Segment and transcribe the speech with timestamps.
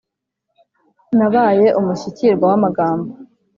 [1.17, 3.11] nabaye umushyikirwa w’amagambo